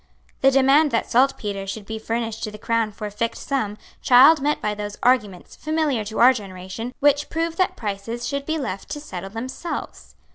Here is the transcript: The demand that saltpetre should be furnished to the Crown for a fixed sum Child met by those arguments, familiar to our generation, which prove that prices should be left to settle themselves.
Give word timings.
The 0.41 0.49
demand 0.49 0.89
that 0.89 1.11
saltpetre 1.11 1.67
should 1.67 1.85
be 1.85 1.99
furnished 1.99 2.43
to 2.43 2.49
the 2.49 2.57
Crown 2.57 2.91
for 2.91 3.05
a 3.05 3.11
fixed 3.11 3.47
sum 3.47 3.77
Child 4.01 4.41
met 4.41 4.59
by 4.59 4.73
those 4.73 4.97
arguments, 5.03 5.55
familiar 5.55 6.03
to 6.05 6.17
our 6.17 6.33
generation, 6.33 6.95
which 7.01 7.29
prove 7.29 7.55
that 7.57 7.77
prices 7.77 8.27
should 8.27 8.47
be 8.47 8.57
left 8.57 8.89
to 8.89 8.99
settle 8.99 9.29
themselves. 9.29 10.15